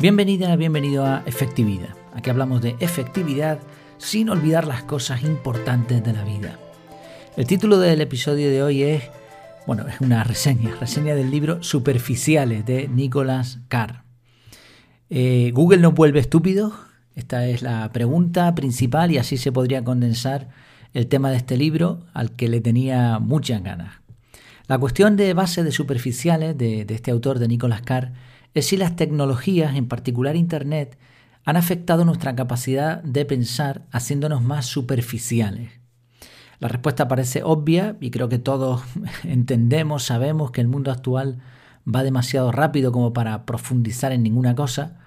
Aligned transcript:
Bienvenida, 0.00 0.54
bienvenido 0.54 1.04
a 1.04 1.24
Efectividad. 1.26 1.88
Aquí 2.14 2.30
hablamos 2.30 2.62
de 2.62 2.76
efectividad 2.78 3.58
sin 3.96 4.28
olvidar 4.28 4.64
las 4.64 4.84
cosas 4.84 5.24
importantes 5.24 6.04
de 6.04 6.12
la 6.12 6.22
vida. 6.22 6.56
El 7.36 7.48
título 7.48 7.80
del 7.80 8.00
episodio 8.00 8.48
de 8.48 8.62
hoy 8.62 8.84
es, 8.84 9.02
bueno, 9.66 9.88
es 9.88 10.00
una 10.00 10.22
reseña, 10.22 10.72
reseña 10.78 11.16
del 11.16 11.32
libro 11.32 11.64
Superficiales 11.64 12.64
de 12.64 12.86
Nicholas 12.86 13.58
Carr. 13.66 14.04
Eh, 15.10 15.50
¿Google 15.52 15.78
nos 15.78 15.94
vuelve 15.94 16.20
estúpidos? 16.20 16.74
Esta 17.16 17.48
es 17.48 17.62
la 17.62 17.90
pregunta 17.90 18.54
principal 18.54 19.10
y 19.10 19.18
así 19.18 19.36
se 19.36 19.50
podría 19.50 19.82
condensar 19.82 20.48
el 20.94 21.08
tema 21.08 21.32
de 21.32 21.38
este 21.38 21.56
libro 21.56 22.06
al 22.14 22.36
que 22.36 22.46
le 22.46 22.60
tenía 22.60 23.18
muchas 23.18 23.64
ganas. 23.64 23.94
La 24.68 24.78
cuestión 24.78 25.16
de 25.16 25.34
base 25.34 25.64
de 25.64 25.72
superficiales 25.72 26.56
de, 26.56 26.84
de 26.84 26.94
este 26.94 27.10
autor 27.10 27.40
de 27.40 27.48
Nicholas 27.48 27.82
Carr 27.82 28.12
si 28.62 28.76
las 28.76 28.96
tecnologías, 28.96 29.76
en 29.76 29.88
particular 29.88 30.36
Internet, 30.36 30.98
han 31.44 31.56
afectado 31.56 32.04
nuestra 32.04 32.36
capacidad 32.36 33.02
de 33.02 33.24
pensar 33.24 33.86
haciéndonos 33.90 34.42
más 34.42 34.66
superficiales. 34.66 35.70
La 36.60 36.68
respuesta 36.68 37.08
parece 37.08 37.42
obvia 37.42 37.96
y 38.00 38.10
creo 38.10 38.28
que 38.28 38.38
todos 38.38 38.82
entendemos, 39.24 40.02
sabemos 40.02 40.50
que 40.50 40.60
el 40.60 40.68
mundo 40.68 40.90
actual 40.90 41.38
va 41.86 42.02
demasiado 42.02 42.52
rápido 42.52 42.92
como 42.92 43.12
para 43.12 43.46
profundizar 43.46 44.12
en 44.12 44.22
ninguna 44.22 44.54
cosa. 44.54 44.98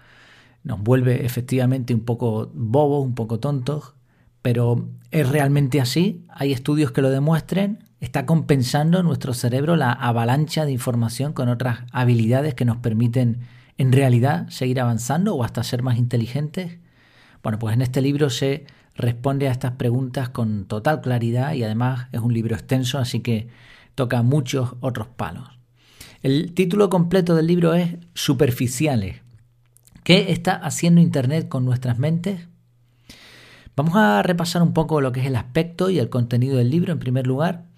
Nos 0.64 0.82
vuelve 0.82 1.26
efectivamente 1.26 1.94
un 1.94 2.02
poco 2.02 2.52
bobos, 2.54 3.06
un 3.06 3.16
poco 3.16 3.40
tontos, 3.40 3.94
pero 4.42 4.90
¿es 5.12 5.28
realmente 5.30 5.82
así? 5.82 6.26
¿Hay 6.30 6.54
estudios 6.54 6.92
que 6.92 7.02
lo 7.02 7.10
demuestren? 7.10 7.84
Está 8.02 8.26
compensando 8.26 9.04
nuestro 9.04 9.34
cerebro 9.34 9.76
la 9.76 9.94
avalancha 9.94 10.66
de 10.66 10.72
información 10.72 11.34
con 11.34 11.48
otras 11.48 11.82
habilidades 11.92 12.56
que 12.56 12.66
nos 12.66 12.78
permiten 12.78 13.42
en 13.78 13.92
realidad 13.92 14.50
seguir 14.50 14.82
avanzando 14.82 15.36
o 15.36 15.44
hasta 15.44 15.64
ser 15.64 15.84
más 15.84 15.98
inteligentes? 15.98 16.80
Bueno, 17.44 17.60
pues 17.60 17.76
en 17.76 17.84
este 17.84 18.02
libro 18.02 18.30
se 18.30 18.66
responde 18.96 19.48
a 19.48 19.52
estas 19.52 19.74
preguntas 19.74 20.30
con 20.30 20.66
total 20.66 21.02
claridad 21.02 21.54
y 21.54 21.64
además 21.64 22.08
es 22.12 22.20
un 22.20 22.34
libro 22.34 22.56
extenso, 22.56 22.98
así 22.98 23.22
que 23.22 23.50
toca 23.94 24.24
muchos 24.24 24.76
otros 24.82 25.08
palos. 25.08 25.48
El 26.24 26.54
título 26.54 26.90
completo 26.90 27.36
del 27.36 27.48
libro 27.48 27.76
es 27.76 27.98
Superficiales. 28.16 29.22
¿Qué 30.04 30.32
está 30.32 30.56
haciendo 30.56 31.02
Internet 31.02 31.48
con 31.48 31.66
nuestras 31.66 32.00
mentes? 32.00 32.48
Vamos 33.76 33.96
a 33.96 34.24
repasar 34.24 34.64
un 34.64 34.74
poco 34.74 35.02
lo 35.02 35.12
que 35.12 35.22
es 35.22 35.28
el 35.28 35.36
aspecto 35.36 35.92
y 35.92 36.00
el 36.00 36.10
contenido 36.10 36.58
del 36.58 36.72
libro 36.72 36.92
en 36.92 37.00
primer 37.00 37.26
lugar 37.26 37.71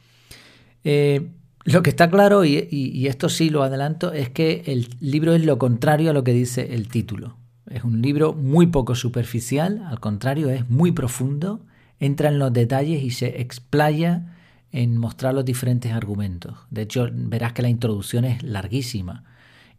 eh, 0.83 1.29
lo 1.65 1.81
que 1.81 1.89
está 1.89 2.09
claro, 2.09 2.43
y, 2.43 3.07
esto 3.07 3.29
sí 3.29 3.49
lo 3.49 3.63
adelanto, 3.63 4.11
es 4.11 4.29
que 4.29 4.63
el 4.65 4.89
libro 4.99 5.33
es 5.33 5.45
lo 5.45 5.57
contrario 5.57 6.09
a 6.09 6.13
lo 6.13 6.23
que 6.23 6.33
dice 6.33 6.73
el 6.73 6.89
título. 6.89 7.37
Es 7.69 7.83
un 7.85 8.01
libro 8.01 8.33
muy 8.33 8.67
poco 8.67 8.95
superficial, 8.95 9.81
al 9.87 10.01
contrario, 10.01 10.49
es 10.49 10.69
muy 10.69 10.91
profundo, 10.91 11.65
entra 11.99 12.27
en 12.27 12.37
los 12.37 12.51
detalles 12.51 13.01
y 13.01 13.11
se 13.11 13.41
explaya 13.41 14.35
en 14.73 14.97
mostrar 14.97 15.33
los 15.33 15.45
diferentes 15.45 15.93
argumentos. 15.93 16.55
De 16.69 16.81
hecho, 16.81 17.07
verás 17.13 17.53
que 17.53 17.61
la 17.61 17.69
introducción 17.69 18.25
es 18.25 18.43
larguísima 18.43 19.23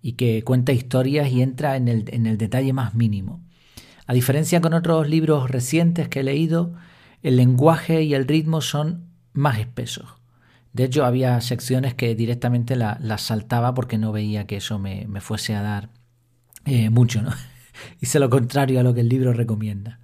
y 0.01 0.13
que 0.13 0.43
cuenta 0.43 0.73
historias 0.73 1.31
y 1.31 1.43
entra 1.43 1.77
en 1.77 1.89
el, 1.89 2.05
en 2.09 2.27
el 2.27 2.39
detalle 2.39 2.73
más 2.73 2.95
mínimo. 2.95 3.43
A 4.07 4.15
diferencia 4.15 4.63
con 4.63 4.73
otros 4.73 5.09
libros 5.09 5.51
recientes 5.51 6.09
que 6.09 6.21
he 6.21 6.25
leído, 6.25 6.75
el 7.23 7.37
lenguaje 7.37 8.03
y 8.03 8.15
el 8.15 8.27
ritmo 8.27 8.63
son 8.63 9.07
más 9.33 9.59
espesos. 9.59 10.07
De 10.75 10.83
hecho, 10.83 11.05
había 11.05 11.41
secciones 11.41 11.95
que 11.95 12.17
directamente 12.17 12.75
las 12.75 13.23
saltaba 13.23 13.75
porque 13.75 13.97
no 13.97 14.11
veía 14.11 14.47
que 14.49 14.57
eso 14.57 14.81
me, 14.81 15.07
fuese 15.21 15.55
a 15.55 15.63
dar 15.63 15.89
eh, 16.67 16.91
mucho, 16.91 17.23
¿no? 17.23 17.31
Hice 18.01 18.19
lo 18.19 18.29
contrario 18.29 18.81
a 18.81 18.83
lo 18.83 18.93
que 18.93 19.01
el 19.01 19.09
libro 19.09 19.33
recomienda. 19.33 20.01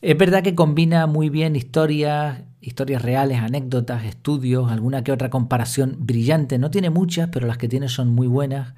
Es 0.00 0.16
verdad 0.16 0.42
que 0.42 0.54
combina 0.54 1.06
muy 1.06 1.28
bien 1.28 1.54
historias, 1.54 2.40
historias 2.62 3.02
reales, 3.02 3.40
anécdotas, 3.40 4.04
estudios, 4.04 4.72
alguna 4.72 5.04
que 5.04 5.12
otra 5.12 5.28
comparación 5.28 5.96
brillante. 5.98 6.58
No 6.58 6.70
tiene 6.70 6.88
muchas, 6.88 7.28
pero 7.28 7.46
las 7.46 7.58
que 7.58 7.68
tiene 7.68 7.90
son 7.90 8.08
muy 8.08 8.26
buenas. 8.26 8.72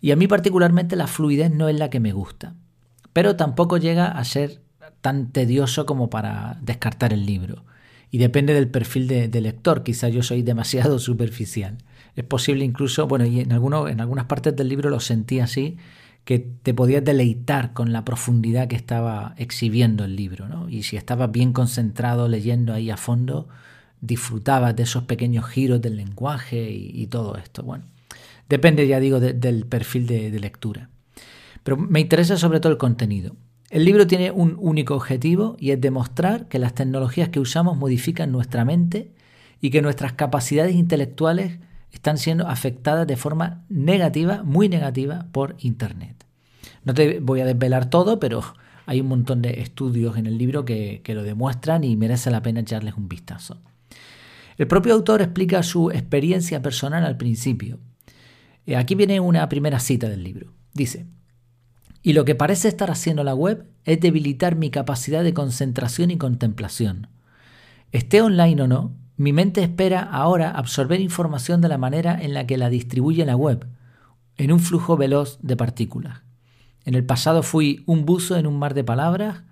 Y 0.00 0.12
a 0.12 0.16
mí 0.16 0.28
particularmente 0.28 0.94
la 0.94 1.08
fluidez 1.08 1.50
no 1.50 1.68
es 1.68 1.76
la 1.76 1.90
que 1.90 1.98
me 1.98 2.12
gusta. 2.12 2.54
Pero 3.12 3.34
tampoco 3.34 3.78
llega 3.78 4.06
a 4.06 4.24
ser 4.24 4.62
tan 5.00 5.32
tedioso 5.32 5.86
como 5.86 6.08
para 6.08 6.56
descartar 6.62 7.12
el 7.12 7.26
libro 7.26 7.64
y 8.12 8.18
depende 8.18 8.52
del 8.52 8.68
perfil 8.68 9.08
de, 9.08 9.40
lector. 9.40 9.82
Quizá 9.82 10.10
yo 10.10 10.22
soy 10.22 10.42
demasiado 10.42 10.98
superficial. 11.00 11.78
Es 12.14 12.24
posible 12.24 12.62
incluso, 12.64 13.08
bueno, 13.08 13.24
y 13.24 13.40
en, 13.40 13.52
alguno, 13.52 13.88
en 13.88 14.00
algunas 14.02 14.26
partes 14.26 14.54
del 14.54 14.68
libro 14.68 14.90
lo 14.90 15.00
sentí 15.00 15.40
así, 15.40 15.78
que 16.24 16.38
te 16.38 16.74
podías 16.74 17.02
deleitar 17.02 17.72
con 17.72 17.90
la 17.90 18.04
profundidad 18.04 18.68
que 18.68 18.76
estaba 18.76 19.34
exhibiendo 19.38 20.04
el 20.04 20.14
libro, 20.14 20.46
¿no? 20.46 20.68
Y 20.68 20.82
si 20.82 20.96
estabas 20.96 21.32
bien 21.32 21.54
concentrado 21.54 22.28
leyendo 22.28 22.74
ahí 22.74 22.90
a 22.90 22.98
fondo, 22.98 23.48
disfrutabas 24.02 24.76
de 24.76 24.82
esos 24.82 25.04
pequeños 25.04 25.46
giros 25.46 25.80
del 25.80 25.96
lenguaje 25.96 26.70
y, 26.70 27.06
todo 27.06 27.38
esto. 27.38 27.62
Bueno, 27.62 27.86
depende, 28.46 28.86
ya 28.86 29.00
digo, 29.00 29.20
del 29.20 29.64
perfil 29.64 30.06
de 30.06 30.38
lectura. 30.38 30.90
Pero 31.62 31.78
me 31.78 32.00
interesa 32.00 32.36
sobre 32.36 32.60
todo 32.60 32.72
el 32.72 32.78
contenido. 32.78 33.34
El 33.72 33.86
libro 33.86 34.06
tiene 34.06 34.30
un 34.30 34.58
único 34.60 34.94
objetivo 34.94 35.56
y 35.58 35.70
es 35.70 35.80
demostrar 35.80 36.46
que 36.46 36.58
las 36.58 36.74
tecnologías 36.74 37.30
que 37.30 37.40
usamos 37.40 37.78
modifican 37.78 38.30
nuestra 38.30 38.66
mente 38.66 39.14
y 39.62 39.70
que 39.70 39.80
nuestras 39.80 40.12
capacidades 40.12 40.74
intelectuales 40.74 41.58
están 41.90 42.18
siendo 42.18 42.46
afectadas 42.48 43.06
de 43.06 43.16
forma 43.16 43.64
negativa, 43.70 44.42
muy 44.42 44.68
negativa, 44.68 45.26
por 45.32 45.56
Internet. 45.58 46.26
No 46.84 46.92
te 46.92 47.20
voy 47.20 47.40
a 47.40 47.46
desvelar 47.46 47.88
todo, 47.88 48.20
pero 48.20 48.42
hay 48.84 49.00
un 49.00 49.08
montón 49.08 49.40
de 49.40 49.62
estudios 49.62 50.18
en 50.18 50.26
el 50.26 50.36
libro 50.36 50.66
que, 50.66 51.02
lo 51.06 51.22
demuestran 51.22 51.82
y 51.82 51.96
merece 51.96 52.30
la 52.30 52.42
pena 52.42 52.60
echarles 52.60 52.92
un 52.98 53.08
vistazo. 53.08 53.62
El 54.58 54.66
propio 54.66 54.92
autor 54.92 55.22
explica 55.22 55.62
su 55.62 55.90
experiencia 55.90 56.60
personal 56.60 57.06
al 57.06 57.16
principio. 57.16 57.78
Eh, 58.66 58.76
aquí 58.76 58.96
viene 58.96 59.18
una 59.18 59.48
primera 59.48 59.80
cita 59.80 60.10
del 60.10 60.22
libro. 60.22 60.52
Dice, 60.74 61.06
y 62.02 62.12
lo 62.14 62.24
que 62.24 62.34
parece 62.34 62.68
estar 62.68 62.90
haciendo 62.90 63.24
la 63.24 63.34
web 63.34 63.66
es 63.84 64.00
debilitar 64.00 64.56
mi 64.56 64.70
capacidad 64.70 65.22
de 65.22 65.34
concentración 65.34 66.10
y 66.10 66.18
contemplación. 66.18 67.08
Esté 67.92 68.22
online 68.22 68.62
o 68.62 68.66
no, 68.66 68.92
mi 69.16 69.32
mente 69.32 69.62
espera 69.62 70.00
ahora 70.00 70.50
absorber 70.50 71.00
información 71.00 71.60
de 71.60 71.68
la 71.68 71.78
manera 71.78 72.20
en 72.20 72.34
la 72.34 72.46
que 72.46 72.56
la 72.56 72.70
distribuye 72.70 73.24
la 73.24 73.36
web, 73.36 73.66
en 74.36 74.50
un 74.50 74.60
flujo 74.60 74.96
veloz 74.96 75.38
de 75.42 75.56
partículas. 75.56 76.22
En 76.84 76.94
el 76.94 77.04
pasado 77.04 77.42
fui 77.42 77.84
un 77.86 78.04
buzo 78.04 78.36
en 78.36 78.46
un 78.46 78.58
mar 78.58 78.74
de 78.74 78.82
palabras, 78.82 79.42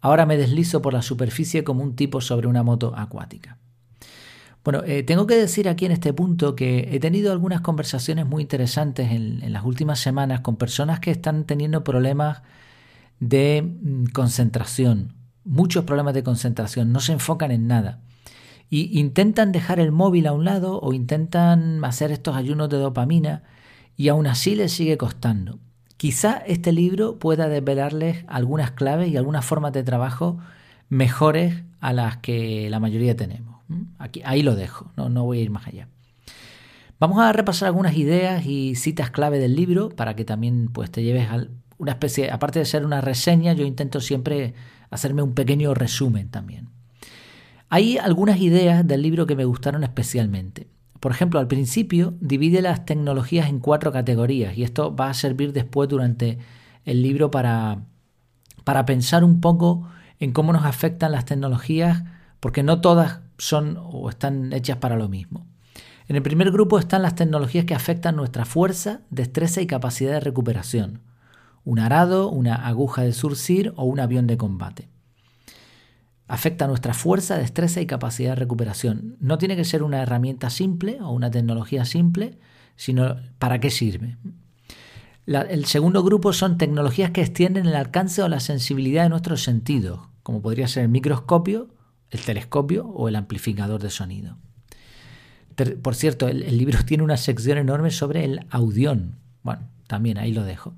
ahora 0.00 0.24
me 0.24 0.36
deslizo 0.36 0.80
por 0.80 0.94
la 0.94 1.02
superficie 1.02 1.64
como 1.64 1.82
un 1.82 1.96
tipo 1.96 2.20
sobre 2.20 2.46
una 2.46 2.62
moto 2.62 2.94
acuática. 2.96 3.58
Bueno, 4.68 4.82
eh, 4.84 5.02
tengo 5.02 5.26
que 5.26 5.34
decir 5.34 5.66
aquí 5.66 5.86
en 5.86 5.92
este 5.92 6.12
punto 6.12 6.54
que 6.54 6.90
he 6.92 7.00
tenido 7.00 7.32
algunas 7.32 7.62
conversaciones 7.62 8.26
muy 8.26 8.42
interesantes 8.42 9.10
en, 9.10 9.50
las 9.50 9.64
últimas 9.64 9.98
semanas 9.98 10.42
con 10.42 10.56
personas 10.56 11.00
que 11.00 11.10
están 11.10 11.44
teniendo 11.44 11.82
problemas 11.84 12.42
de 13.18 13.62
mm, 13.62 14.08
concentración, 14.12 15.14
muchos 15.42 15.84
problemas 15.84 16.12
de 16.12 16.22
concentración, 16.22 16.92
no 16.92 17.00
se 17.00 17.12
enfocan 17.12 17.50
en 17.50 17.66
nada. 17.66 18.02
Y 18.68 19.00
intentan 19.00 19.52
dejar 19.52 19.80
el 19.80 19.90
móvil 19.90 20.26
a 20.26 20.34
un 20.34 20.44
lado 20.44 20.78
o 20.82 20.92
intentan 20.92 21.82
hacer 21.82 22.12
estos 22.12 22.36
ayunos 22.36 22.68
de 22.68 22.76
dopamina 22.76 23.44
y 23.96 24.08
aún 24.08 24.26
así 24.26 24.54
les 24.54 24.70
sigue 24.70 24.98
costando. 24.98 25.60
Quizá 25.96 26.42
este 26.46 26.72
libro 26.72 27.18
pueda 27.18 27.48
desvelarles 27.48 28.26
algunas 28.28 28.72
claves 28.72 29.08
y 29.08 29.16
algunas 29.16 29.46
formas 29.46 29.72
de 29.72 29.82
trabajo 29.82 30.36
mejores 30.90 31.54
a 31.80 31.94
las 31.94 32.18
que 32.18 32.68
la 32.68 32.80
mayoría 32.80 33.16
tenemos. 33.16 33.47
Aquí, 33.98 34.22
ahí 34.24 34.42
lo 34.42 34.54
dejo, 34.54 34.90
no, 34.96 35.08
no 35.08 35.24
voy 35.24 35.38
a 35.38 35.42
ir 35.42 35.50
más 35.50 35.66
allá. 35.66 35.88
Vamos 37.00 37.20
a 37.20 37.32
repasar 37.32 37.68
algunas 37.68 37.96
ideas 37.96 38.44
y 38.44 38.74
citas 38.74 39.10
clave 39.10 39.38
del 39.38 39.54
libro 39.54 39.90
para 39.90 40.16
que 40.16 40.24
también 40.24 40.68
pues, 40.72 40.90
te 40.90 41.02
lleves 41.02 41.28
a 41.30 41.46
una 41.78 41.92
especie, 41.92 42.30
aparte 42.30 42.58
de 42.58 42.64
ser 42.64 42.84
una 42.84 43.00
reseña, 43.00 43.52
yo 43.52 43.64
intento 43.64 44.00
siempre 44.00 44.54
hacerme 44.90 45.22
un 45.22 45.34
pequeño 45.34 45.74
resumen 45.74 46.28
también. 46.28 46.70
Hay 47.68 47.98
algunas 47.98 48.40
ideas 48.40 48.86
del 48.86 49.02
libro 49.02 49.26
que 49.26 49.36
me 49.36 49.44
gustaron 49.44 49.84
especialmente. 49.84 50.66
Por 50.98 51.12
ejemplo, 51.12 51.38
al 51.38 51.46
principio 51.46 52.14
divide 52.20 52.62
las 52.62 52.84
tecnologías 52.84 53.48
en 53.48 53.60
cuatro 53.60 53.92
categorías 53.92 54.56
y 54.56 54.64
esto 54.64 54.96
va 54.96 55.10
a 55.10 55.14
servir 55.14 55.52
después 55.52 55.88
durante 55.88 56.38
el 56.84 57.02
libro 57.02 57.30
para, 57.30 57.82
para 58.64 58.84
pensar 58.86 59.22
un 59.22 59.40
poco 59.40 59.88
en 60.18 60.32
cómo 60.32 60.52
nos 60.52 60.64
afectan 60.64 61.12
las 61.12 61.26
tecnologías, 61.26 62.02
porque 62.40 62.64
no 62.64 62.80
todas 62.80 63.20
son 63.38 63.78
o 63.80 64.10
están 64.10 64.52
hechas 64.52 64.76
para 64.76 64.96
lo 64.96 65.08
mismo. 65.08 65.46
En 66.08 66.16
el 66.16 66.22
primer 66.22 66.50
grupo 66.50 66.78
están 66.78 67.02
las 67.02 67.14
tecnologías 67.14 67.64
que 67.64 67.74
afectan 67.74 68.16
nuestra 68.16 68.44
fuerza, 68.44 69.02
destreza 69.10 69.60
y 69.60 69.66
capacidad 69.66 70.12
de 70.12 70.20
recuperación. 70.20 71.02
Un 71.64 71.78
arado, 71.78 72.30
una 72.30 72.66
aguja 72.66 73.02
de 73.02 73.12
surcir 73.12 73.72
o 73.76 73.84
un 73.84 74.00
avión 74.00 74.26
de 74.26 74.38
combate. 74.38 74.88
Afecta 76.26 76.66
nuestra 76.66 76.94
fuerza, 76.94 77.36
destreza 77.36 77.80
y 77.80 77.86
capacidad 77.86 78.30
de 78.30 78.36
recuperación. 78.36 79.16
No 79.20 79.38
tiene 79.38 79.56
que 79.56 79.64
ser 79.64 79.82
una 79.82 80.02
herramienta 80.02 80.50
simple 80.50 80.98
o 81.00 81.10
una 81.10 81.30
tecnología 81.30 81.84
simple, 81.84 82.38
sino 82.76 83.16
para 83.38 83.60
qué 83.60 83.70
sirve. 83.70 84.16
el 85.26 85.64
segundo 85.66 86.02
grupo 86.02 86.32
son 86.32 86.56
tecnologías 86.56 87.10
que 87.10 87.20
extienden 87.20 87.66
el 87.66 87.74
alcance 87.74 88.22
o 88.22 88.28
la 88.28 88.40
sensibilidad 88.40 89.02
de 89.02 89.10
nuestros 89.10 89.42
sentidos, 89.42 90.00
como 90.22 90.40
podría 90.40 90.68
ser 90.68 90.84
el 90.84 90.88
microscopio, 90.88 91.68
el 92.10 92.20
telescopio 92.20 92.86
o 92.86 93.08
el 93.08 93.16
amplificador 93.16 93.82
de 93.82 93.90
sonido. 93.90 94.36
Por 95.82 95.94
cierto, 95.94 96.28
el, 96.28 96.56
libro 96.56 96.78
tiene 96.86 97.04
una 97.04 97.16
sección 97.16 97.58
enorme 97.58 97.90
sobre 97.90 98.24
el 98.24 98.46
audión. 98.50 99.16
Bueno, 99.42 99.68
también 99.86 100.18
ahí 100.18 100.32
lo 100.32 100.44
dejo. 100.44 100.74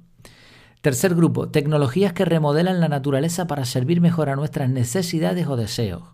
Tercer 0.81 1.15
grupo, 1.15 1.49
tecnologías 1.49 2.15
que 2.15 2.25
remodelan 2.25 2.81
la 2.81 2.89
naturaleza 2.89 3.47
para 3.47 3.67
servir 3.67 4.01
mejor 4.01 4.31
a 4.31 4.37
nuestras 4.37 4.71
necesidades 4.71 5.47
o 5.47 5.57
deseos. 5.57 6.05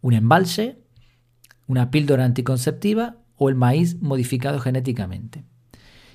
Un 0.00 0.14
embalse, 0.14 0.78
una 1.66 1.90
píldora 1.90 2.24
anticonceptiva 2.24 3.16
o 3.36 3.50
el 3.50 3.54
maíz 3.54 4.00
modificado 4.00 4.60
genéticamente. 4.60 5.44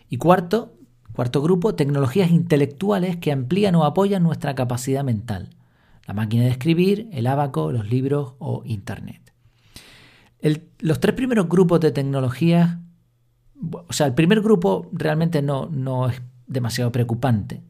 Y 0.10 0.18
cuarto, 0.18 0.74
Cuarto 1.13 1.44
grupo, 1.44 1.75
tecnologías 1.75 2.31
intelectuales 2.31 3.18
que 3.18 3.31
amplían 3.31 3.75
o 3.75 3.86
apoyan 3.86 4.24
nuestra 4.24 4.56
capacidad 4.56 5.04
mental. 5.04 5.51
La 6.05 6.13
máquina 6.13 6.44
de 6.44 6.50
escribir, 6.50 7.09
el 7.11 7.27
abaco, 7.27 7.71
los 7.71 7.89
libros 7.89 8.33
o 8.39 8.63
Internet. 8.65 9.33
los 10.79 11.00
tres 11.00 11.15
primeros 11.15 11.47
grupos 11.47 11.79
de 11.79 11.91
tecnologías, 11.91 12.77
o 13.71 13.94
sea, 13.94 14.07
el 14.07 14.13
primer 14.13 14.41
grupo 14.41 14.89
realmente 14.91 15.41
no, 15.41 15.67
no 15.67 16.09
es 16.09 16.21
demasiado 16.47 16.91
preocupante. 16.91 17.63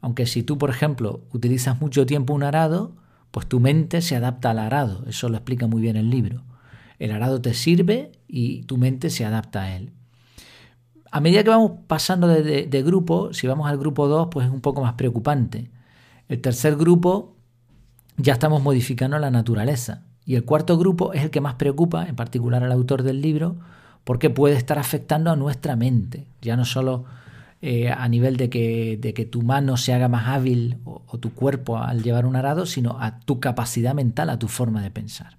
Aunque 0.00 0.26
si 0.26 0.42
tú, 0.42 0.58
por 0.58 0.70
ejemplo, 0.70 1.24
utilizas 1.32 1.80
mucho 1.80 2.06
tiempo 2.06 2.34
un 2.34 2.42
arado, 2.42 2.96
pues 3.30 3.46
tu 3.46 3.60
mente 3.60 4.00
se 4.02 4.16
adapta 4.16 4.50
al 4.50 4.58
arado. 4.58 5.04
Eso 5.06 5.28
lo 5.28 5.36
explica 5.36 5.66
muy 5.66 5.80
bien 5.80 5.96
el 5.96 6.10
libro. 6.10 6.44
El 6.98 7.12
arado 7.12 7.40
te 7.40 7.54
sirve 7.54 8.12
y 8.26 8.62
tu 8.62 8.76
mente 8.76 9.10
se 9.10 9.24
adapta 9.24 9.62
a 9.62 9.76
él 9.76 9.92
a 11.10 11.20
medida 11.20 11.42
que 11.42 11.50
vamos 11.50 11.72
pasando 11.86 12.28
de, 12.28 12.82
grupo, 12.82 13.32
si 13.32 13.46
vamos 13.46 13.68
al 13.68 13.78
grupo 13.78 14.08
2, 14.08 14.28
pues 14.30 14.46
es 14.46 14.52
un 14.52 14.60
poco 14.60 14.82
más 14.82 14.94
preocupante. 14.94 15.70
El 16.28 16.40
tercer 16.40 16.76
grupo 16.76 17.36
ya 18.18 18.34
estamos 18.34 18.62
modificando 18.62 19.18
la 19.18 19.30
naturaleza. 19.30 20.02
Y 20.26 20.34
el 20.34 20.44
cuarto 20.44 20.76
grupo 20.76 21.14
es 21.14 21.22
el 21.22 21.30
que 21.30 21.40
más 21.40 21.54
preocupa, 21.54 22.06
en 22.06 22.14
particular 22.14 22.62
al 22.62 22.72
autor 22.72 23.02
del 23.02 23.22
libro, 23.22 23.56
porque 24.04 24.28
puede 24.28 24.56
estar 24.56 24.78
afectando 24.78 25.30
a 25.30 25.36
nuestra 25.36 25.74
mente. 25.74 26.26
Ya 26.42 26.56
no 26.56 26.66
solo 26.66 27.06
eh, 27.62 27.90
a 27.90 28.06
nivel 28.08 28.36
de 28.36 28.50
que, 28.50 28.98
de 29.00 29.14
que, 29.14 29.24
tu 29.24 29.42
mano 29.42 29.76
se 29.76 29.94
haga 29.94 30.08
más 30.08 30.28
hábil 30.28 30.78
o, 30.84 31.02
o 31.06 31.18
tu 31.18 31.32
cuerpo 31.32 31.78
al 31.78 32.02
llevar 32.02 32.26
un 32.26 32.36
arado, 32.36 32.66
sino 32.66 33.00
a 33.00 33.20
tu 33.20 33.40
capacidad 33.40 33.94
mental, 33.94 34.28
a 34.28 34.38
tu 34.38 34.48
forma 34.48 34.82
de 34.82 34.90
pensar. 34.90 35.38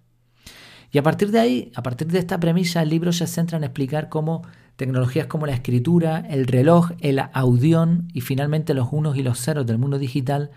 Y 0.92 0.98
a 0.98 1.04
partir 1.04 1.30
de 1.30 1.40
ahí, 1.40 1.72
a 1.76 1.84
partir 1.84 2.08
de 2.08 2.18
esta 2.18 2.40
premisa, 2.40 2.82
el 2.82 2.90
libro 2.90 3.14
se 3.14 3.28
centra 3.28 3.58
en 3.58 3.64
explicar 3.64 4.10
cómo 4.10 4.42
Tecnologías 4.80 5.28
como 5.28 5.46
la 5.46 5.52
escritura, 5.52 6.24
el 6.30 6.48
reloj, 6.48 6.92
el 7.02 7.20
audión 7.34 8.08
y 8.14 8.22
finalmente 8.22 8.74
los 8.74 8.88
unos 8.94 9.18
y 9.18 9.24
los 9.24 9.38
ceros 9.38 9.66
del 9.66 9.78
mundo 9.78 10.00
digital 10.00 10.52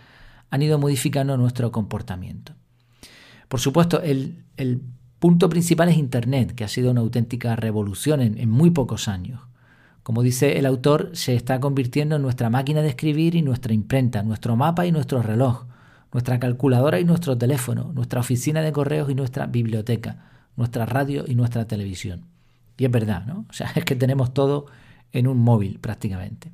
han 0.52 0.62
ido 0.62 0.78
modificando 0.78 1.36
nuestro 1.38 1.72
comportamiento. 1.72 2.52
Por 3.48 3.58
supuesto, 3.58 4.02
el, 4.02 4.44
punto 5.18 5.48
principal 5.48 5.88
es 5.88 5.96
Internet, 5.96 6.54
que 6.54 6.64
ha 6.64 6.68
sido 6.68 6.90
una 6.90 7.00
auténtica 7.00 7.56
revolución 7.56 8.20
en, 8.20 8.38
en 8.38 8.50
muy 8.50 8.70
pocos 8.70 9.08
años. 9.08 9.40
Como 10.02 10.22
dice 10.22 10.58
el 10.58 10.66
autor, 10.66 11.10
se 11.14 11.34
está 11.34 11.58
convirtiendo 11.58 12.16
en 12.16 12.22
nuestra 12.22 12.50
máquina 12.50 12.82
de 12.82 12.88
escribir 12.88 13.34
y 13.34 13.40
nuestra 13.40 13.72
imprenta, 13.72 14.22
nuestro 14.22 14.54
mapa 14.56 14.84
y 14.84 14.92
nuestro 14.92 15.22
reloj, 15.22 15.64
nuestra 16.12 16.38
calculadora 16.38 17.00
y 17.00 17.04
nuestro 17.04 17.38
teléfono, 17.38 17.92
nuestra 17.94 18.20
oficina 18.20 18.60
de 18.60 18.72
correos 18.72 19.08
y 19.08 19.14
nuestra 19.14 19.46
biblioteca, 19.46 20.26
nuestra 20.56 20.84
radio 20.84 21.24
y 21.26 21.34
nuestra 21.34 21.66
televisión. 21.66 22.26
Y 22.76 22.84
es 22.84 22.90
verdad, 22.90 23.24
¿no? 23.24 23.46
O 23.48 23.52
sea, 23.54 23.70
es 23.74 23.86
que 23.86 23.96
tenemos 23.96 24.34
todo 24.34 24.66
en 25.12 25.28
un 25.28 25.38
móvil 25.38 25.78
prácticamente. 25.78 26.52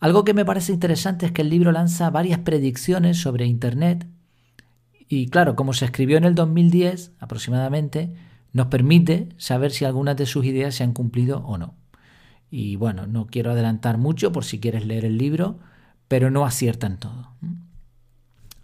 Algo 0.00 0.24
que 0.24 0.34
me 0.34 0.44
parece 0.44 0.72
interesante 0.72 1.26
es 1.26 1.32
que 1.32 1.42
el 1.42 1.50
libro 1.50 1.72
lanza 1.72 2.10
varias 2.10 2.38
predicciones 2.40 3.20
sobre 3.20 3.46
Internet 3.46 4.06
y 5.08 5.28
claro, 5.28 5.56
como 5.56 5.72
se 5.72 5.86
escribió 5.86 6.18
en 6.18 6.24
el 6.24 6.34
2010 6.34 7.12
aproximadamente, 7.18 8.12
nos 8.52 8.66
permite 8.66 9.30
saber 9.38 9.70
si 9.70 9.84
algunas 9.84 10.16
de 10.16 10.26
sus 10.26 10.44
ideas 10.44 10.74
se 10.74 10.84
han 10.84 10.92
cumplido 10.92 11.38
o 11.46 11.56
no. 11.56 11.74
Y 12.50 12.76
bueno, 12.76 13.06
no 13.06 13.26
quiero 13.26 13.52
adelantar 13.52 13.98
mucho 13.98 14.32
por 14.32 14.44
si 14.44 14.60
quieres 14.60 14.86
leer 14.86 15.04
el 15.04 15.18
libro, 15.18 15.58
pero 16.08 16.30
no 16.30 16.44
aciertan 16.44 16.98
todo. 16.98 17.32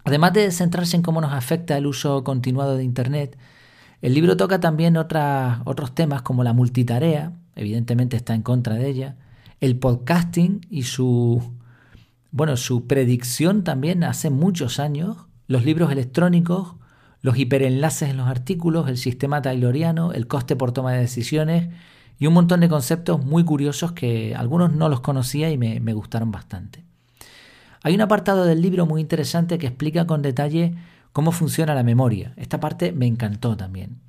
Además 0.03 0.33
de 0.33 0.51
centrarse 0.51 0.95
en 0.95 1.01
cómo 1.01 1.19
nos 1.19 1.33
afecta 1.33 1.77
el 1.77 1.87
uso 1.87 2.23
continuado 2.23 2.77
de 2.77 2.83
Internet, 2.83 3.37
el 4.01 4.13
libro 4.13 4.37
toca 4.37 4.59
también 4.59 4.97
otros 4.97 5.95
temas 5.95 6.21
como 6.21 6.43
la 6.43 6.53
multitarea, 6.53 7.33
evidentemente 7.55 8.15
está 8.17 8.35
en 8.35 8.43
contra 8.43 8.75
de 8.75 8.87
ella, 8.87 9.15
el 9.65 9.77
podcasting 9.77 10.65
y 10.69 10.83
su, 10.83 11.41
bueno, 12.31 12.57
su 12.57 12.87
predicción 12.87 13.63
también 13.63 14.03
hace 14.03 14.29
muchos 14.29 14.79
años, 14.79 15.17
los 15.47 15.65
libros 15.65 15.91
electrónicos, 15.91 16.75
los 17.21 17.37
hiperenlaces 17.37 18.09
en 18.09 18.17
los 18.17 18.27
artículos, 18.27 18.87
el 18.87 18.97
sistema 18.97 19.41
tayloriano, 19.41 20.13
el 20.13 20.27
coste 20.27 20.55
por 20.55 20.71
toma 20.71 20.93
de 20.93 20.99
decisiones 20.99 21.69
y 22.19 22.27
un 22.27 22.33
montón 22.33 22.59
de 22.59 22.69
conceptos 22.69 23.25
muy 23.25 23.43
curiosos 23.43 23.91
que 23.91 24.35
algunos 24.35 24.73
no 24.73 24.89
los 24.89 25.01
conocía 25.01 25.49
y 25.49 25.57
me, 25.57 25.79
me 25.79 25.93
gustaron 25.93 26.31
bastante. 26.31 26.85
Hay 27.81 27.93
un 27.95 28.01
apartado 28.01 28.45
del 28.45 28.61
libro 28.61 28.85
muy 28.85 29.01
interesante 29.01 29.57
que 29.57 29.67
explica 29.67 30.07
con 30.07 30.21
detalle 30.21 30.75
cómo 31.11 31.31
funciona 31.31 31.75
la 31.75 31.83
memoria. 31.83 32.33
Esta 32.35 32.59
parte 32.59 32.91
me 32.91 33.07
encantó 33.07 33.55
también. 33.55 33.99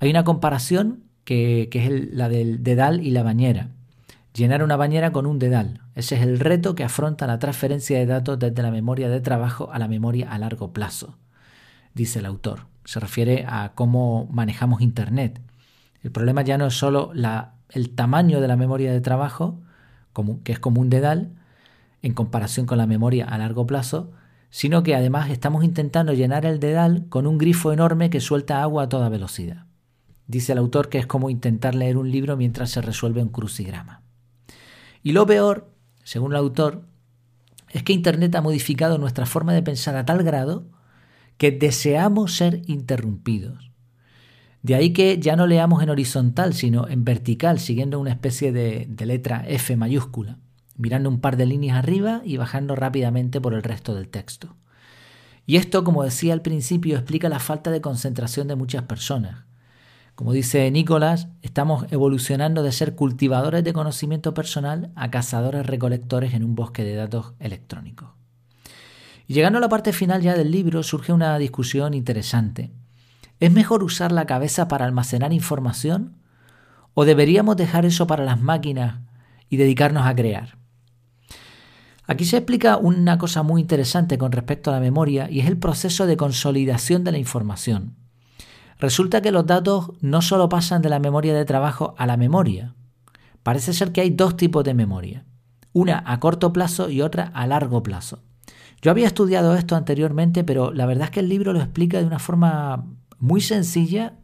Hay 0.00 0.10
una 0.10 0.24
comparación 0.24 1.04
que, 1.28 1.68
es 1.70 2.14
la 2.14 2.30
del 2.30 2.62
dedal 2.62 3.04
y 3.04 3.10
la 3.10 3.22
bañera. 3.22 3.68
Llenar 4.38 4.62
una 4.62 4.76
bañera 4.76 5.10
con 5.10 5.26
un 5.26 5.40
dedal. 5.40 5.80
Ese 5.96 6.14
es 6.14 6.22
el 6.22 6.38
reto 6.38 6.76
que 6.76 6.84
afronta 6.84 7.26
la 7.26 7.40
transferencia 7.40 7.98
de 7.98 8.06
datos 8.06 8.38
desde 8.38 8.62
la 8.62 8.70
memoria 8.70 9.08
de 9.08 9.20
trabajo 9.20 9.72
a 9.72 9.80
la 9.80 9.88
memoria 9.88 10.30
a 10.30 10.38
largo 10.38 10.72
plazo, 10.72 11.18
dice 11.92 12.20
el 12.20 12.26
autor. 12.26 12.68
Se 12.84 13.00
refiere 13.00 13.44
a 13.48 13.72
cómo 13.74 14.28
manejamos 14.30 14.80
Internet. 14.80 15.40
El 16.04 16.12
problema 16.12 16.42
ya 16.42 16.56
no 16.56 16.66
es 16.66 16.74
solo 16.74 17.10
el 17.70 17.90
tamaño 17.96 18.40
de 18.40 18.46
la 18.46 18.54
memoria 18.54 18.92
de 18.92 19.00
trabajo, 19.00 19.58
que 20.44 20.52
es 20.52 20.60
como 20.60 20.80
un 20.80 20.88
dedal, 20.88 21.32
en 22.02 22.14
comparación 22.14 22.64
con 22.64 22.78
la 22.78 22.86
memoria 22.86 23.24
a 23.24 23.38
largo 23.38 23.66
plazo, 23.66 24.12
sino 24.50 24.84
que 24.84 24.94
además 24.94 25.30
estamos 25.30 25.64
intentando 25.64 26.12
llenar 26.12 26.46
el 26.46 26.60
dedal 26.60 27.06
con 27.08 27.26
un 27.26 27.38
grifo 27.38 27.72
enorme 27.72 28.08
que 28.08 28.20
suelta 28.20 28.62
agua 28.62 28.84
a 28.84 28.88
toda 28.88 29.08
velocidad. 29.08 29.64
Dice 30.28 30.52
el 30.52 30.58
autor 30.58 30.90
que 30.90 30.98
es 30.98 31.08
como 31.08 31.28
intentar 31.28 31.74
leer 31.74 31.96
un 31.96 32.12
libro 32.12 32.36
mientras 32.36 32.70
se 32.70 32.80
resuelve 32.80 33.20
un 33.20 33.30
crucigrama. 33.30 34.02
Y 35.02 35.12
lo 35.12 35.26
peor, 35.26 35.72
según 36.04 36.32
el 36.32 36.38
autor, 36.38 36.84
es 37.70 37.82
que 37.82 37.92
Internet 37.92 38.34
ha 38.34 38.42
modificado 38.42 38.98
nuestra 38.98 39.26
forma 39.26 39.52
de 39.52 39.62
pensar 39.62 39.96
a 39.96 40.06
tal 40.06 40.22
grado 40.22 40.66
que 41.36 41.50
deseamos 41.50 42.34
ser 42.34 42.62
interrumpidos. 42.66 43.70
De 44.62 44.74
ahí 44.74 44.92
que 44.92 45.18
ya 45.18 45.36
no 45.36 45.46
leamos 45.46 45.82
en 45.82 45.90
horizontal, 45.90 46.54
sino 46.54 46.88
en 46.88 47.04
vertical, 47.04 47.60
siguiendo 47.60 48.00
una 48.00 48.10
especie 48.10 48.52
de, 48.52 48.86
de 48.88 49.06
letra 49.06 49.44
F 49.46 49.76
mayúscula 49.76 50.38
mirando 50.78 51.10
un 51.10 51.20
par 51.20 51.36
de 51.36 51.44
líneas 51.44 51.76
arriba 51.76 52.22
y 52.24 52.38
bajando 52.38 52.74
rápidamente 52.74 53.40
por 53.40 53.52
el 53.52 53.62
resto 53.62 53.94
del 53.94 54.08
texto. 54.08 54.56
Y 55.44 55.56
esto, 55.56 55.84
como 55.84 56.04
decía 56.04 56.32
al 56.32 56.42
principio, 56.42 56.96
explica 56.96 57.28
la 57.28 57.40
falta 57.40 57.70
de 57.70 57.80
concentración 57.80 58.48
de 58.48 58.54
muchas 58.54 58.84
personas. 58.84 59.44
Como 60.18 60.32
dice 60.32 60.68
Nicolás, 60.72 61.28
estamos 61.42 61.86
evolucionando 61.92 62.64
de 62.64 62.72
ser 62.72 62.96
cultivadores 62.96 63.62
de 63.62 63.72
conocimiento 63.72 64.34
personal 64.34 64.90
a 64.96 65.12
cazadores 65.12 65.64
recolectores 65.64 66.34
en 66.34 66.42
un 66.42 66.56
bosque 66.56 66.82
de 66.82 66.96
datos 66.96 67.34
electrónicos. 67.38 68.08
Y 69.28 69.34
llegando 69.34 69.58
a 69.58 69.60
la 69.60 69.68
parte 69.68 69.92
final 69.92 70.20
ya 70.20 70.34
del 70.34 70.50
libro 70.50 70.82
surge 70.82 71.12
una 71.12 71.38
discusión 71.38 71.94
interesante. 71.94 72.72
¿Es 73.38 73.52
mejor 73.52 73.84
usar 73.84 74.10
la 74.10 74.26
cabeza 74.26 74.66
para 74.66 74.86
almacenar 74.86 75.32
información? 75.32 76.16
¿O 76.94 77.04
deberíamos 77.04 77.56
dejar 77.56 77.86
eso 77.86 78.08
para 78.08 78.24
las 78.24 78.40
máquinas 78.40 78.98
y 79.48 79.56
dedicarnos 79.56 80.04
a 80.04 80.16
crear? 80.16 80.58
Aquí 82.08 82.24
se 82.24 82.38
explica 82.38 82.76
una 82.76 83.18
cosa 83.18 83.44
muy 83.44 83.60
interesante 83.60 84.18
con 84.18 84.32
respecto 84.32 84.72
a 84.72 84.74
la 84.74 84.80
memoria 84.80 85.30
y 85.30 85.38
es 85.38 85.46
el 85.46 85.58
proceso 85.58 86.06
de 86.06 86.16
consolidación 86.16 87.04
de 87.04 87.12
la 87.12 87.18
información. 87.18 88.07
Resulta 88.78 89.20
que 89.20 89.32
los 89.32 89.46
datos 89.46 89.90
no 90.00 90.22
solo 90.22 90.48
pasan 90.48 90.82
de 90.82 90.88
la 90.88 91.00
memoria 91.00 91.34
de 91.34 91.44
trabajo 91.44 91.94
a 91.98 92.06
la 92.06 92.16
memoria. 92.16 92.74
Parece 93.42 93.72
ser 93.72 93.92
que 93.92 94.00
hay 94.00 94.10
dos 94.10 94.36
tipos 94.36 94.62
de 94.62 94.74
memoria, 94.74 95.24
una 95.72 96.02
a 96.06 96.20
corto 96.20 96.52
plazo 96.52 96.88
y 96.88 97.02
otra 97.02 97.24
a 97.34 97.46
largo 97.46 97.82
plazo. 97.82 98.22
Yo 98.80 98.90
había 98.92 99.08
estudiado 99.08 99.56
esto 99.56 99.74
anteriormente, 99.74 100.44
pero 100.44 100.72
la 100.72 100.86
verdad 100.86 101.06
es 101.06 101.10
que 101.10 101.20
el 101.20 101.28
libro 101.28 101.52
lo 101.52 101.60
explica 101.60 101.98
de 101.98 102.06
una 102.06 102.20
forma 102.20 102.86
muy 103.18 103.40
sencilla, 103.40 104.14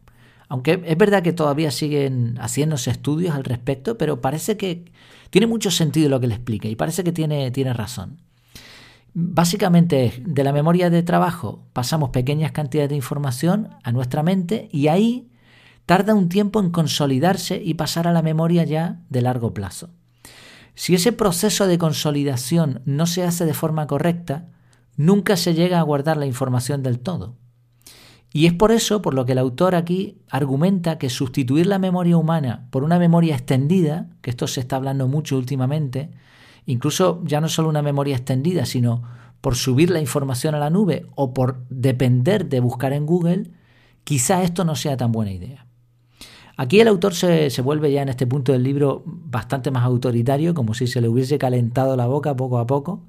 aunque 0.47 0.81
es 0.85 0.97
verdad 0.97 1.23
que 1.23 1.33
todavía 1.33 1.71
siguen 1.71 2.37
haciéndose 2.39 2.91
estudios 2.91 3.35
al 3.35 3.43
respecto, 3.43 3.97
pero 3.97 4.21
parece 4.21 4.55
que 4.55 4.85
tiene 5.31 5.47
mucho 5.47 5.71
sentido 5.71 6.07
lo 6.07 6.19
que 6.21 6.27
le 6.27 6.35
explica 6.35 6.69
y 6.69 6.75
parece 6.75 7.03
que 7.03 7.11
tiene, 7.11 7.51
tiene 7.51 7.73
razón. 7.73 8.24
Básicamente 9.17 10.21
de 10.25 10.43
la 10.43 10.51
memoria 10.51 10.89
de 10.89 11.01
trabajo 11.01 11.63
pasamos 11.71 12.09
pequeñas 12.09 12.51
cantidades 12.51 12.89
de 12.89 12.97
información 12.97 13.69
a 13.81 13.93
nuestra 13.93 14.23
mente 14.23 14.67
y 14.73 14.89
ahí 14.89 15.31
tarda 15.85 16.13
un 16.13 16.27
tiempo 16.27 16.59
en 16.59 16.69
consolidarse 16.69 17.61
y 17.63 17.75
pasar 17.75 18.09
a 18.09 18.11
la 18.11 18.21
memoria 18.21 18.65
ya 18.65 18.99
de 19.09 19.21
largo 19.21 19.53
plazo. 19.53 19.91
Si 20.73 20.95
ese 20.95 21.13
proceso 21.13 21.65
de 21.65 21.77
consolidación 21.77 22.81
no 22.83 23.05
se 23.05 23.23
hace 23.23 23.45
de 23.45 23.53
forma 23.53 23.87
correcta, 23.87 24.49
nunca 24.97 25.37
se 25.37 25.53
llega 25.53 25.79
a 25.79 25.83
guardar 25.83 26.17
la 26.17 26.25
información 26.25 26.83
del 26.83 26.99
todo. 26.99 27.37
Y 28.33 28.47
es 28.47 28.53
por 28.53 28.73
eso 28.73 29.01
por 29.01 29.13
lo 29.13 29.25
que 29.25 29.31
el 29.31 29.37
autor 29.37 29.75
aquí 29.75 30.19
argumenta 30.29 30.97
que 30.97 31.09
sustituir 31.09 31.67
la 31.67 31.79
memoria 31.79 32.17
humana 32.17 32.67
por 32.69 32.83
una 32.83 32.99
memoria 32.99 33.35
extendida, 33.35 34.09
que 34.21 34.31
esto 34.31 34.45
se 34.45 34.59
está 34.59 34.75
hablando 34.75 35.07
mucho 35.07 35.37
últimamente, 35.37 36.11
incluso 36.65 37.21
ya 37.25 37.41
no 37.41 37.49
solo 37.49 37.69
una 37.69 37.81
memoria 37.81 38.15
extendida, 38.15 38.65
sino 38.65 39.03
por 39.41 39.55
subir 39.55 39.89
la 39.91 39.99
información 39.99 40.55
a 40.55 40.59
la 40.59 40.69
nube 40.69 41.05
o 41.15 41.33
por 41.33 41.65
depender 41.69 42.49
de 42.49 42.59
buscar 42.59 42.93
en 42.93 43.05
Google, 43.05 43.51
quizá 44.03 44.43
esto 44.43 44.65
no 44.65 44.75
sea 44.75 44.97
tan 44.97 45.11
buena 45.11 45.31
idea. 45.31 45.67
Aquí 46.57 46.79
el 46.79 46.87
autor 46.87 47.13
se, 47.13 47.49
se, 47.49 47.61
vuelve 47.61 47.91
ya 47.91 48.01
en 48.01 48.09
este 48.09 48.25
punto 48.25 48.53
del 48.53 48.63
libro 48.63 49.03
bastante 49.05 49.71
más 49.71 49.83
autoritario, 49.83 50.53
como 50.53 50.73
si 50.73 50.87
se 50.87 51.01
le 51.01 51.09
hubiese 51.09 51.37
calentado 51.37 51.95
la 51.97 52.07
boca 52.07 52.35
poco 52.35 52.59
a 52.59 52.65
poco, 52.65 53.03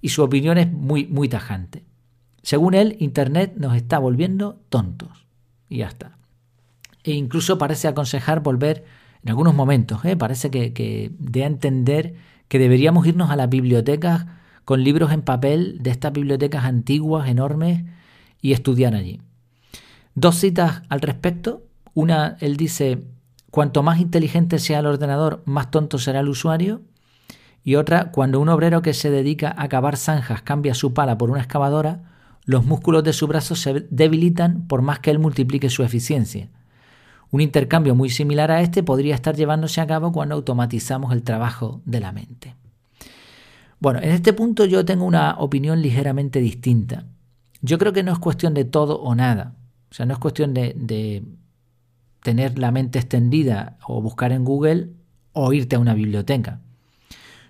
y 0.00 0.10
su 0.10 0.22
opinión 0.22 0.58
es 0.58 0.70
muy, 0.70 1.06
muy 1.06 1.28
tajante. 1.28 1.84
Según 2.42 2.74
él, 2.74 2.96
Internet 2.98 3.54
nos 3.56 3.76
está 3.76 3.98
volviendo 3.98 4.60
tontos. 4.68 5.26
Y 5.68 5.78
ya 5.78 5.88
está. 5.88 6.18
E 7.04 7.12
incluso 7.12 7.58
parece 7.58 7.88
aconsejar 7.88 8.42
volver 8.42 8.84
en 9.22 9.30
algunos 9.30 9.54
momentos, 9.54 10.04
¿eh? 10.04 10.16
parece 10.16 10.50
que, 10.50 10.72
que 10.72 11.12
dé 11.18 11.44
a 11.44 11.46
entender 11.46 12.14
que 12.48 12.58
deberíamos 12.58 13.06
irnos 13.06 13.30
a 13.30 13.36
las 13.36 13.48
bibliotecas 13.48 14.26
con 14.64 14.82
libros 14.82 15.12
en 15.12 15.22
papel 15.22 15.78
de 15.80 15.90
estas 15.90 16.12
bibliotecas 16.12 16.64
antiguas, 16.64 17.28
enormes, 17.28 17.84
y 18.40 18.52
estudiar 18.52 18.94
allí. 18.94 19.20
Dos 20.14 20.36
citas 20.36 20.82
al 20.88 21.00
respecto. 21.00 21.62
Una, 21.94 22.36
él 22.40 22.56
dice, 22.56 23.04
cuanto 23.50 23.82
más 23.82 23.98
inteligente 23.98 24.58
sea 24.58 24.80
el 24.80 24.86
ordenador, 24.86 25.42
más 25.46 25.70
tonto 25.70 25.98
será 25.98 26.20
el 26.20 26.28
usuario. 26.28 26.82
Y 27.64 27.74
otra, 27.74 28.10
cuando 28.12 28.40
un 28.40 28.48
obrero 28.48 28.82
que 28.82 28.94
se 28.94 29.10
dedica 29.10 29.54
a 29.58 29.68
cavar 29.68 29.96
zanjas 29.96 30.42
cambia 30.42 30.74
su 30.74 30.94
pala 30.94 31.18
por 31.18 31.30
una 31.30 31.40
excavadora, 31.40 32.02
los 32.44 32.64
músculos 32.64 33.04
de 33.04 33.12
su 33.12 33.26
brazo 33.26 33.56
se 33.56 33.86
debilitan 33.90 34.66
por 34.68 34.80
más 34.80 35.00
que 35.00 35.10
él 35.10 35.18
multiplique 35.18 35.68
su 35.68 35.82
eficiencia. 35.82 36.48
Un 37.30 37.40
intercambio 37.40 37.94
muy 37.94 38.10
similar 38.10 38.50
a 38.50 38.62
este 38.62 38.82
podría 38.82 39.14
estar 39.14 39.36
llevándose 39.36 39.80
a 39.80 39.86
cabo 39.86 40.12
cuando 40.12 40.34
automatizamos 40.34 41.12
el 41.12 41.22
trabajo 41.22 41.82
de 41.84 42.00
la 42.00 42.12
mente. 42.12 42.54
Bueno, 43.80 44.00
en 44.00 44.10
este 44.10 44.32
punto 44.32 44.64
yo 44.64 44.84
tengo 44.84 45.04
una 45.04 45.36
opinión 45.38 45.82
ligeramente 45.82 46.40
distinta. 46.40 47.04
Yo 47.60 47.78
creo 47.78 47.92
que 47.92 48.02
no 48.02 48.12
es 48.12 48.18
cuestión 48.18 48.54
de 48.54 48.64
todo 48.64 49.00
o 49.00 49.14
nada. 49.14 49.54
O 49.90 49.94
sea, 49.94 50.06
no 50.06 50.14
es 50.14 50.18
cuestión 50.18 50.54
de, 50.54 50.74
de 50.76 51.22
tener 52.22 52.58
la 52.58 52.70
mente 52.70 52.98
extendida 52.98 53.78
o 53.86 54.00
buscar 54.00 54.32
en 54.32 54.44
Google 54.44 54.90
o 55.32 55.52
irte 55.52 55.76
a 55.76 55.78
una 55.78 55.94
biblioteca. 55.94 56.60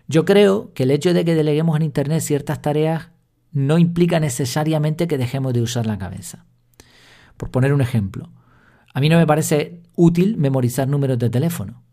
Yo 0.09 0.25
creo 0.25 0.73
que 0.75 0.85
el 0.85 0.91
hecho 0.91 1.15
de 1.15 1.25
que 1.25 1.35
deleguemos 1.35 1.77
en 1.77 1.83
Internet 1.83 2.21
ciertas 2.21 2.63
tareas 2.63 3.11
no 3.53 3.79
implica 3.79 4.21
necesariamente 4.21 5.07
que 5.07 5.19
dejemos 5.19 5.53
de 5.53 5.63
usar 5.63 5.87
la 5.87 5.99
cabeza. 5.99 6.45
Por 7.37 7.51
poner 7.51 7.73
un 7.73 7.81
ejemplo, 7.81 8.31
a 8.99 9.01
mí 9.01 9.09
no 9.09 9.17
me 9.17 9.29
parece 9.29 9.81
útil 9.95 10.37
memorizar 10.39 10.89
números 10.89 11.21
de 11.21 11.31
teléfono. 11.31 11.85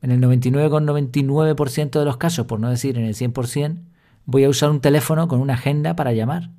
En 0.00 0.12
el 0.12 0.20
99,99% 0.20 1.98
de 1.98 2.04
los 2.04 2.18
casos, 2.18 2.46
por 2.46 2.60
no 2.60 2.70
decir 2.70 2.96
en 2.96 3.04
el 3.04 3.16
100%, 3.16 3.82
voy 4.26 4.44
a 4.44 4.48
usar 4.48 4.70
un 4.70 4.80
teléfono 4.80 5.26
con 5.26 5.40
una 5.40 5.54
agenda 5.54 5.96
para 5.96 6.12
llamar. 6.12 6.50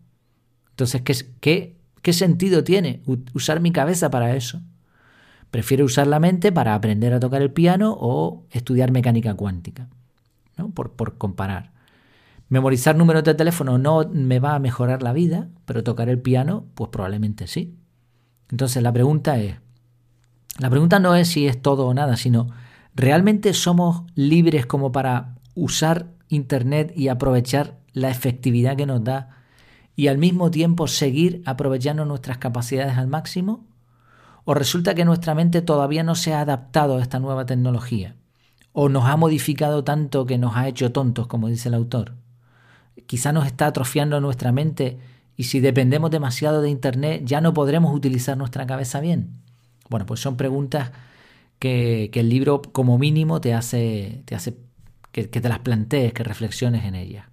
Entonces, 0.71 1.03
¿qué, 1.03 1.15
qué, 1.39 1.77
qué 2.01 2.11
sentido 2.11 2.65
tiene 2.65 3.01
usar 3.33 3.61
mi 3.61 3.71
cabeza 3.71 4.11
para 4.11 4.35
eso? 4.35 4.59
Prefiero 5.51 5.85
usar 5.85 6.07
la 6.07 6.19
mente 6.19 6.51
para 6.51 6.75
aprender 6.75 7.13
a 7.13 7.21
tocar 7.21 7.41
el 7.41 7.53
piano 7.53 7.95
o 7.97 8.43
estudiar 8.51 8.91
mecánica 8.91 9.33
cuántica, 9.35 9.87
¿no? 10.57 10.71
por, 10.71 10.97
por 10.97 11.17
comparar. 11.17 11.71
Memorizar 12.49 12.97
números 12.97 13.23
de 13.23 13.35
teléfono 13.35 13.77
no 13.77 14.05
me 14.11 14.39
va 14.39 14.55
a 14.55 14.59
mejorar 14.59 15.01
la 15.01 15.13
vida, 15.13 15.47
pero 15.63 15.81
tocar 15.81 16.09
el 16.09 16.19
piano, 16.19 16.65
pues 16.75 16.89
probablemente 16.89 17.47
sí. 17.47 17.77
Entonces 18.49 18.83
la 18.83 18.91
pregunta 18.91 19.39
es, 19.39 19.63
la 20.59 20.69
pregunta 20.69 20.99
no 20.99 21.15
es 21.15 21.27
si 21.27 21.47
es 21.47 21.61
todo 21.61 21.87
o 21.87 21.93
nada, 21.93 22.17
sino, 22.17 22.47
¿realmente 22.95 23.53
somos 23.53 24.03
libres 24.15 24.65
como 24.65 24.91
para 24.91 25.35
usar 25.55 26.07
Internet 26.29 26.93
y 26.95 27.07
aprovechar 27.09 27.77
la 27.93 28.09
efectividad 28.09 28.75
que 28.75 28.85
nos 28.85 29.03
da 29.03 29.29
y 29.95 30.07
al 30.07 30.17
mismo 30.17 30.49
tiempo 30.49 30.87
seguir 30.87 31.43
aprovechando 31.45 32.05
nuestras 32.05 32.37
capacidades 32.37 32.97
al 32.97 33.07
máximo? 33.07 33.65
¿O 34.45 34.53
resulta 34.53 34.95
que 34.95 35.05
nuestra 35.05 35.35
mente 35.35 35.61
todavía 35.61 36.03
no 36.03 36.15
se 36.15 36.33
ha 36.33 36.41
adaptado 36.41 36.97
a 36.97 37.01
esta 37.01 37.19
nueva 37.19 37.45
tecnología? 37.45 38.15
¿O 38.71 38.89
nos 38.89 39.05
ha 39.05 39.15
modificado 39.15 39.83
tanto 39.83 40.25
que 40.25 40.37
nos 40.37 40.55
ha 40.55 40.67
hecho 40.67 40.91
tontos, 40.91 41.27
como 41.27 41.47
dice 41.47 41.69
el 41.69 41.75
autor? 41.75 42.15
quizá 43.07 43.31
nos 43.31 43.45
está 43.45 43.67
atrofiando 43.67 44.19
nuestra 44.21 44.51
mente 44.51 44.99
y 45.35 45.45
si 45.45 45.59
dependemos 45.59 46.11
demasiado 46.11 46.61
de 46.61 46.69
Internet 46.69 47.23
ya 47.25 47.41
no 47.41 47.53
podremos 47.53 47.95
utilizar 47.95 48.37
nuestra 48.37 48.65
cabeza 48.65 48.99
bien. 48.99 49.42
Bueno, 49.89 50.05
pues 50.05 50.19
son 50.19 50.37
preguntas 50.37 50.91
que, 51.59 52.09
el 52.13 52.29
libro 52.29 52.61
como 52.61 52.97
mínimo 52.97 53.41
te 53.41 53.53
hace, 53.53 54.21
te 54.25 54.35
hace 54.35 54.57
que, 55.11 55.27
te 55.27 55.47
las 55.47 55.59
plantees, 55.59 56.13
que 56.13 56.23
reflexiones 56.23 56.85
en 56.85 56.95
ellas. 56.95 57.27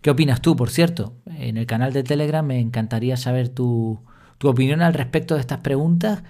¿Qué 0.00 0.10
opinas 0.10 0.42
tú, 0.42 0.56
por 0.56 0.70
cierto? 0.70 1.14
En 1.26 1.56
el 1.56 1.66
canal 1.66 1.92
de 1.92 2.02
Telegram 2.02 2.44
me 2.44 2.58
encantaría 2.58 3.16
saber 3.16 3.48
tu, 3.48 4.00
tu 4.38 4.48
opinión 4.48 4.82
al 4.82 4.94
respecto 4.94 5.34
de 5.34 5.40
estas 5.40 5.60
preguntas 5.60 6.22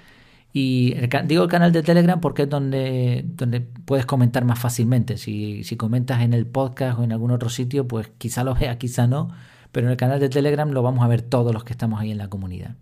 y 0.55 0.95
digo 1.25 1.45
el 1.45 1.49
canal 1.49 1.73
de 1.73 1.83
Telegram 1.83 2.21
porque 2.21 2.43
es 2.43 2.51
donde, 2.51 3.25
donde 3.25 3.63
puedes 3.63 4.05
comentar 4.05 4.45
más 4.45 4.59
fácilmente. 4.59 5.17
Si, 5.17 5.65
si 5.65 5.77
comentas 5.77 6.21
en 6.21 6.35
el 6.35 6.47
podcast 6.47 6.99
o 6.99 7.05
en 7.05 7.13
algún 7.13 7.31
otro 7.31 7.49
sitio, 7.49 7.89
pues 7.89 8.11
quizá 8.19 8.45
lo 8.45 8.55
veas, 8.55 8.77
quizá 8.77 9.07
no. 9.07 9.31
Pero 9.73 9.87
en 9.87 9.93
el 9.93 9.97
canal 9.97 10.21
de 10.21 10.29
Telegram 10.29 10.71
lo 10.71 10.83
vamos 10.83 11.05
a 11.05 11.09
ver 11.09 11.23
todos 11.23 11.55
los 11.55 11.65
que 11.65 11.73
estamos 11.73 12.01
ahí 12.01 12.11
en 12.11 12.19
la 12.19 12.29
comunidad. 12.29 12.77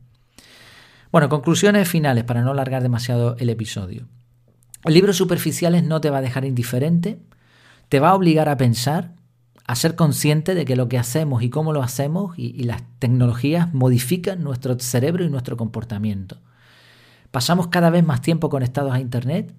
Bueno, 1.12 1.28
conclusiones 1.28 1.88
finales 1.88 2.22
para 2.22 2.42
no 2.42 2.52
alargar 2.52 2.82
demasiado 2.82 3.36
el 3.38 3.50
episodio. 3.50 4.06
El 4.84 4.94
libro 4.94 5.12
Superficiales 5.12 5.82
no 5.82 6.00
te 6.00 6.08
va 6.08 6.18
a 6.18 6.22
dejar 6.22 6.44
indiferente, 6.44 7.20
te 7.88 7.98
va 7.98 8.10
a 8.10 8.14
obligar 8.14 8.48
a 8.48 8.56
pensar, 8.56 9.14
a 9.66 9.74
ser 9.74 9.96
consciente 9.96 10.54
de 10.54 10.64
que 10.64 10.76
lo 10.76 10.88
que 10.88 10.98
hacemos 10.98 11.42
y 11.42 11.50
cómo 11.50 11.72
lo 11.72 11.82
hacemos 11.82 12.38
y 12.38 12.62
las 12.62 12.82
tecnologías 13.00 13.74
modifican 13.74 14.44
nuestro 14.44 14.78
cerebro 14.78 15.24
y 15.24 15.30
nuestro 15.30 15.56
comportamiento. 15.56 16.38
Pasamos 17.32 17.68
cada 17.68 17.90
vez 17.90 18.04
más 18.04 18.22
tiempo 18.22 18.48
conectados 18.48 18.92
a 18.92 19.00
Internet, 19.00 19.52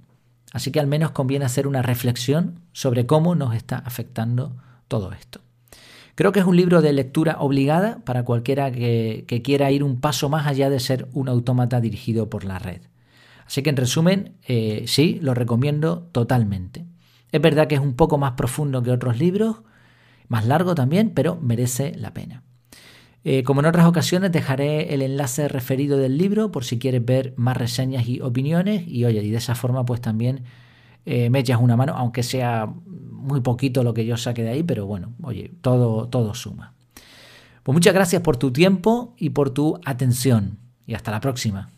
así 0.53 0.72
que 0.72 0.79
al 0.79 0.88
menos 0.88 1.12
conviene 1.12 1.46
hacer 1.46 1.67
una 1.67 1.81
reflexión 1.81 2.62
sobre 2.72 3.05
cómo 3.05 3.36
nos 3.36 3.55
está 3.55 3.77
afectando 3.77 4.55
todo 4.88 5.12
esto. 5.12 5.41
Creo 6.15 6.32
que 6.32 6.39
es 6.39 6.46
un 6.46 6.58
libro 6.58 6.82
de 6.82 6.94
lectura 6.94 7.38
obligada 7.39 8.00
para 8.03 8.24
cualquiera 8.24 8.72
que, 8.72 9.41
quiera 9.44 9.72
ir 9.72 9.84
un 9.84 10.00
paso 10.00 10.30
más 10.30 10.48
allá 10.48 10.70
de 10.70 10.80
ser 10.80 11.08
un 11.13 11.30
autómata 11.30 11.80
dirigido 11.80 12.30
por 12.30 12.44
la 12.44 12.60
red. 12.60 12.82
Así 13.46 13.63
que 13.63 13.70
en 13.70 13.77
resumen, 13.77 14.36
eh, 14.48 14.84
sí, 14.88 15.20
lo 15.22 15.34
recomiendo 15.34 16.10
totalmente. 16.12 16.86
Es 17.32 17.41
verdad 17.41 17.68
que 17.68 17.75
es 17.75 17.82
un 17.82 17.96
poco 17.96 18.18
más 18.18 18.34
profundo 18.34 18.84
que 18.84 18.91
otros 18.91 19.18
libros, 19.20 19.58
más 20.27 20.46
largo 20.46 20.75
también, 20.75 21.12
pero 21.12 21.38
merece 21.38 21.94
la 21.96 22.13
pena. 22.13 22.44
Eh, 23.24 23.44
como 23.44 23.62
en 23.62 23.68
otras 23.68 23.86
ocasiones, 23.86 24.32
dejaré 24.32 24.94
el 24.94 25.01
enlace 25.01 25.48
referido 25.48 25.98
del 25.98 26.18
libro 26.18 26.51
por 26.51 26.65
si 26.65 26.80
quieres 26.80 27.06
ver 27.06 27.34
más 27.38 27.56
reseñas 27.56 28.08
y 28.08 28.20
opiniones. 28.22 28.84
Y 28.88 29.06
oye, 29.06 29.22
y 29.22 29.30
de 29.30 29.38
esa 29.38 29.56
forma, 29.56 29.86
pues 29.86 30.01
también 30.01 30.44
eh, 31.05 31.29
me 31.29 31.39
echas 31.39 31.60
una 31.60 31.75
mano, 31.75 31.93
aunque 31.96 32.24
sea 32.24 32.67
muy 32.86 33.41
poquito 33.41 33.84
lo 33.84 33.93
que 33.93 34.05
yo 34.05 34.17
saque 34.17 34.43
de 34.43 34.50
ahí, 34.50 34.63
pero 34.63 34.86
bueno, 34.86 35.13
oye, 35.22 35.51
todo, 35.62 36.08
todo 36.08 36.34
suma. 36.34 36.74
Pues 37.63 37.74
muchas 37.74 37.93
gracias 37.93 38.22
por 38.22 38.38
tu 38.38 38.51
tiempo 38.51 39.13
y 39.17 39.29
por 39.31 39.51
tu 39.51 39.79
atención. 39.86 40.58
Y 40.88 40.96
hasta 40.96 41.12
la 41.12 41.20
próxima. 41.20 41.70